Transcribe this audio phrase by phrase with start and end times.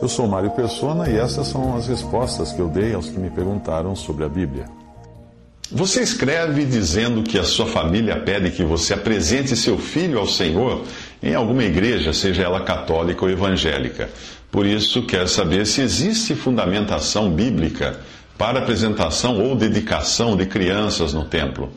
[0.00, 3.28] Eu sou Mário Persona e essas são as respostas que eu dei aos que me
[3.28, 4.64] perguntaram sobre a Bíblia.
[5.72, 10.82] Você escreve dizendo que a sua família pede que você apresente seu filho ao Senhor
[11.22, 14.10] em alguma igreja, seja ela católica ou evangélica.
[14.50, 18.00] Por isso, quer saber se existe fundamentação bíblica
[18.36, 21.70] para apresentação ou dedicação de crianças no templo.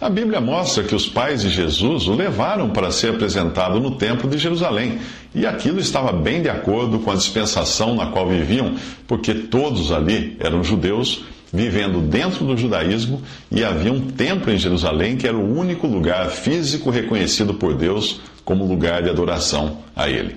[0.00, 4.28] A Bíblia mostra que os pais de Jesus o levaram para ser apresentado no Templo
[4.28, 4.98] de Jerusalém,
[5.34, 8.74] e aquilo estava bem de acordo com a dispensação na qual viviam,
[9.06, 15.16] porque todos ali eram judeus vivendo dentro do judaísmo e havia um templo em Jerusalém
[15.16, 20.36] que era o único lugar físico reconhecido por Deus como lugar de adoração a Ele.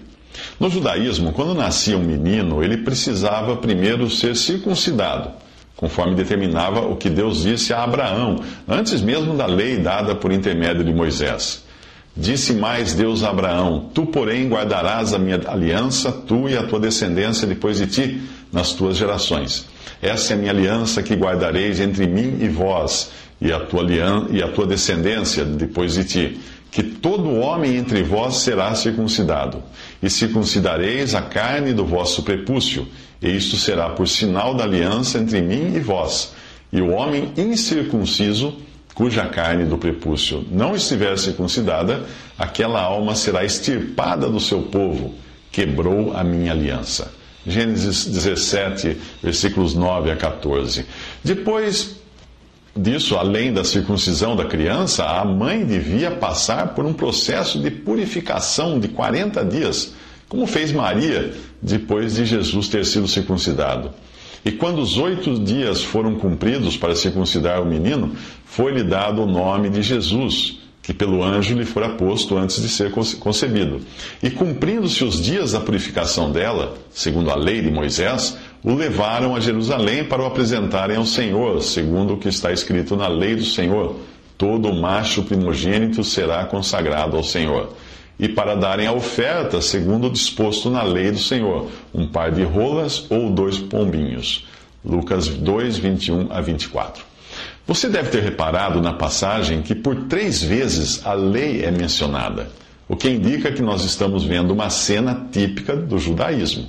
[0.59, 5.29] No judaísmo, quando nascia um menino, ele precisava primeiro ser circuncidado
[5.75, 10.83] conforme determinava o que Deus disse a Abraão, antes mesmo da lei dada por intermédio
[10.83, 11.64] de Moisés.
[12.15, 16.79] Disse mais Deus a Abraão: Tu, porém, guardarás a minha aliança, tu e a tua
[16.79, 18.21] descendência depois de ti,
[18.51, 19.67] nas tuas gerações.
[20.01, 23.85] Essa é a minha aliança que guardareis entre mim e vós, e a tua,
[24.31, 26.39] e a tua descendência depois de ti
[26.75, 29.63] que todo homem entre vós será circuncidado,
[30.03, 32.85] e circuncidareis a carne do vosso prepúcio,
[33.21, 36.33] e isto será por sinal da aliança entre mim e vós.
[36.73, 38.57] E o homem incircunciso,
[38.95, 42.05] cuja carne do prepúcio não estiver circuncidada,
[42.37, 45.13] aquela alma será extirpada do seu povo,
[45.51, 47.13] quebrou a minha aliança.
[47.45, 50.85] Gênesis 17, versículos 9 a 14.
[51.23, 51.97] Depois
[52.75, 58.79] disso, além da circuncisão da criança, a mãe devia passar por um processo de purificação
[58.79, 59.93] de 40 dias,
[60.27, 63.93] como fez Maria depois de Jesus ter sido circuncidado.
[64.45, 68.11] E quando os oito dias foram cumpridos para circuncidar o menino,
[68.45, 72.91] foi-lhe dado o nome de Jesus, que pelo anjo lhe fora posto antes de ser
[72.91, 73.81] concebido.
[74.21, 79.39] E cumprindo-se os dias da purificação dela, segundo a lei de Moisés, o levaram a
[79.39, 83.95] Jerusalém para o apresentarem ao Senhor, segundo o que está escrito na lei do Senhor:
[84.37, 87.73] todo macho primogênito será consagrado ao Senhor.
[88.17, 92.43] E para darem a oferta, segundo o disposto na lei do Senhor, um par de
[92.43, 94.45] rolas ou dois pombinhos.
[94.83, 97.03] Lucas 2, 21 a 24.
[97.67, 102.49] Você deve ter reparado na passagem que por três vezes a lei é mencionada,
[102.87, 106.67] o que indica que nós estamos vendo uma cena típica do judaísmo.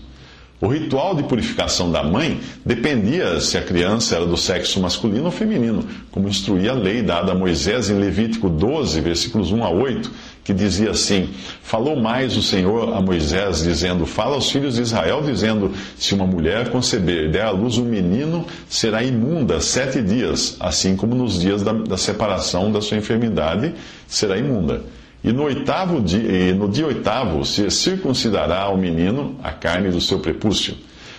[0.59, 5.31] O ritual de purificação da mãe dependia se a criança era do sexo masculino ou
[5.31, 10.11] feminino, como instruía a lei dada a Moisés em Levítico 12, versículos 1 a 8,
[10.47, 11.31] que dizia assim:
[11.61, 16.25] Falou mais o Senhor a Moisés, dizendo: Fala aos filhos de Israel, dizendo: Se uma
[16.25, 21.41] mulher conceber e der à luz um menino, será imunda sete dias, assim como nos
[21.41, 23.75] dias da, da separação da sua enfermidade,
[24.07, 24.84] será imunda.
[25.25, 30.21] E no oitavo dia, no dia oitavo se circuncidará ao menino a carne do seu
[30.21, 30.77] prepúcio.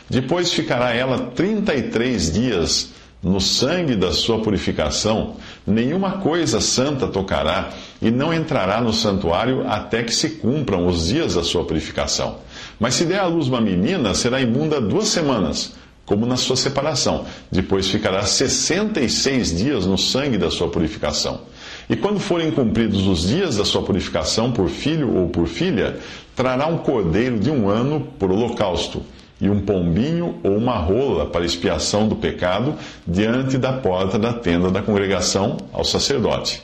[0.10, 7.08] Depois ficará ela trinta e três dias no sangue da sua purificação, nenhuma coisa santa
[7.08, 7.72] tocará,
[8.02, 12.38] e não entrará no santuário até que se cumpram os dias da sua purificação.
[12.80, 15.74] Mas se der à luz uma menina, será imunda duas semanas,
[16.06, 17.26] como na sua separação.
[17.52, 21.42] Depois ficará sessenta e seis dias no sangue da sua purificação.
[21.90, 25.98] E quando forem cumpridos os dias da sua purificação por filho ou por filha,
[26.36, 29.02] trará um cordeiro de um ano por holocausto,
[29.40, 32.76] e um pombinho ou uma rola para expiação do pecado
[33.08, 36.64] diante da porta da tenda da congregação ao sacerdote,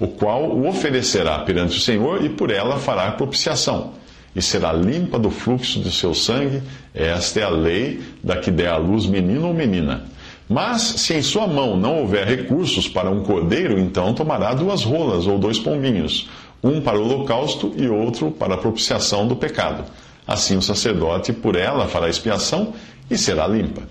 [0.00, 3.92] o qual o oferecerá perante o Senhor e por ela fará propiciação.
[4.34, 6.62] E será limpa do fluxo de seu sangue,
[6.94, 10.04] esta é a lei da que der à luz menino ou menina
[10.52, 15.26] mas se em sua mão não houver recursos para um cordeiro, então tomará duas rolas
[15.26, 16.28] ou dois pombinhos,
[16.62, 19.84] um para o holocausto e outro para a propiciação do pecado.
[20.26, 22.74] Assim o sacerdote por ela fará expiação
[23.10, 23.82] e será limpa.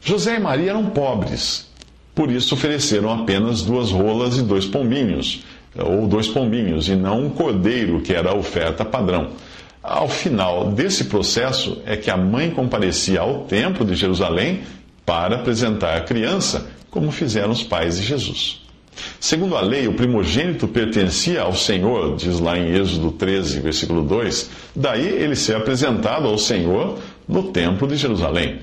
[0.00, 1.68] José e Maria eram pobres,
[2.14, 5.44] por isso ofereceram apenas duas rolas e dois pombinhos,
[5.76, 9.30] ou dois pombinhos, e não um cordeiro, que era a oferta padrão.
[9.82, 14.60] Ao final desse processo é que a mãe comparecia ao templo de Jerusalém
[15.04, 18.62] para apresentar a criança, como fizeram os pais de Jesus.
[19.18, 24.50] Segundo a lei, o primogênito pertencia ao Senhor, diz lá em Êxodo 13, versículo 2,
[24.76, 28.60] daí ele ser apresentado ao Senhor no templo de Jerusalém.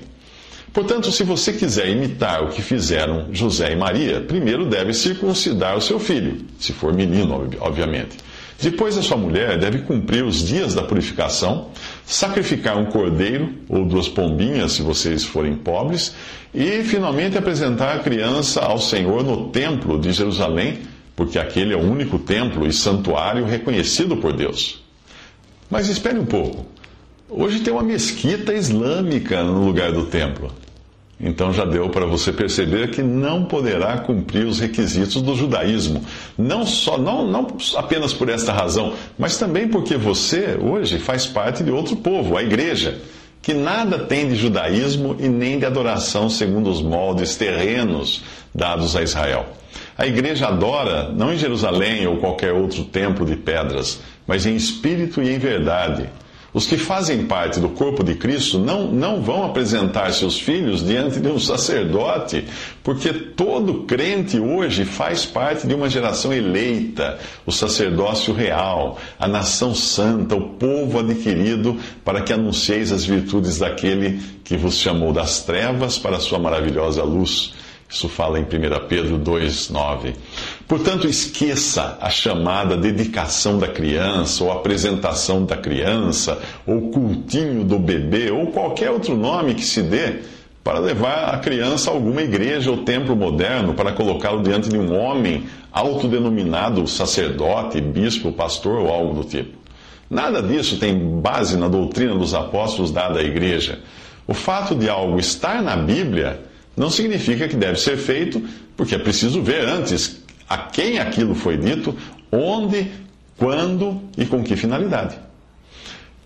[0.72, 5.80] Portanto, se você quiser imitar o que fizeram José e Maria, primeiro deve circuncidar o
[5.80, 8.16] seu filho, se for menino, obviamente.
[8.60, 11.70] Depois, a sua mulher deve cumprir os dias da purificação,
[12.04, 16.14] sacrificar um cordeiro ou duas pombinhas, se vocês forem pobres,
[16.54, 20.80] e finalmente apresentar a criança ao Senhor no templo de Jerusalém,
[21.16, 24.82] porque aquele é o único templo e santuário reconhecido por Deus.
[25.70, 26.66] Mas espere um pouco.
[27.32, 30.50] Hoje tem uma mesquita islâmica no lugar do templo.
[31.20, 36.04] Então já deu para você perceber que não poderá cumprir os requisitos do judaísmo.
[36.36, 37.46] Não só não, não
[37.76, 42.42] apenas por esta razão, mas também porque você hoje faz parte de outro povo, a
[42.42, 42.98] igreja,
[43.40, 49.02] que nada tem de judaísmo e nem de adoração segundo os moldes terrenos dados a
[49.02, 49.46] Israel.
[49.96, 55.22] A igreja adora não em Jerusalém ou qualquer outro templo de pedras, mas em espírito
[55.22, 56.08] e em verdade
[56.52, 61.20] os que fazem parte do corpo de Cristo não, não vão apresentar seus filhos diante
[61.20, 62.44] de um sacerdote,
[62.82, 69.74] porque todo crente hoje faz parte de uma geração eleita, o sacerdócio real, a nação
[69.74, 75.98] santa, o povo adquirido para que anuncieis as virtudes daquele que vos chamou das trevas
[75.98, 77.52] para a sua maravilhosa luz.
[77.88, 78.46] Isso fala em 1
[78.88, 80.14] Pedro 2,9.
[80.70, 88.30] Portanto, esqueça a chamada dedicação da criança, ou apresentação da criança, ou cultinho do bebê,
[88.30, 90.20] ou qualquer outro nome que se dê
[90.62, 94.96] para levar a criança a alguma igreja ou templo moderno, para colocá-lo diante de um
[94.96, 99.58] homem autodenominado sacerdote, bispo, pastor ou algo do tipo.
[100.08, 103.80] Nada disso tem base na doutrina dos apóstolos dada à igreja.
[104.24, 106.42] O fato de algo estar na Bíblia
[106.76, 108.40] não significa que deve ser feito,
[108.76, 110.20] porque é preciso ver antes
[110.50, 111.96] a quem aquilo foi dito,
[112.32, 112.90] onde,
[113.36, 115.16] quando e com que finalidade.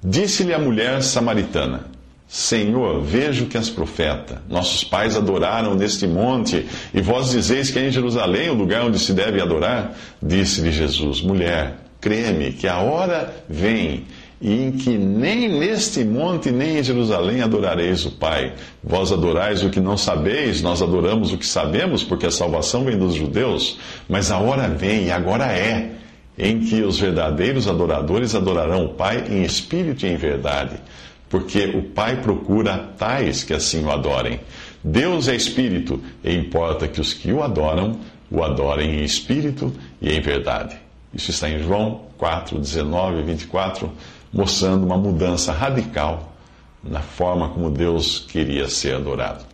[0.03, 1.85] Disse-lhe a mulher samaritana:
[2.27, 4.43] Senhor, vejo que és profeta.
[4.49, 8.99] Nossos pais adoraram neste monte, e vós dizeis que é em Jerusalém o lugar onde
[8.99, 9.95] se deve adorar?
[10.23, 14.07] Disse-lhe Jesus: Mulher, creme que a hora vem
[14.41, 18.53] e em que nem neste monte nem em Jerusalém adorareis o Pai.
[18.83, 22.99] Vós adorais o que não sabeis, nós adoramos o que sabemos, porque a salvação vem
[22.99, 23.79] dos judeus.
[24.09, 25.93] Mas a hora vem, e agora é,
[26.39, 30.77] em que os verdadeiros adoradores adorarão o Pai em espírito e em verdade.
[31.29, 34.41] Porque o Pai procura tais que assim o adorem.
[34.83, 37.99] Deus é espírito, e importa que os que o adoram
[38.31, 39.73] o adorem em espírito
[40.03, 40.77] e em verdade.
[41.13, 43.91] Isso está em João 4, 19 e 24
[44.35, 46.33] mostrando uma mudança radical
[46.83, 49.54] na forma como Deus queria ser adorado.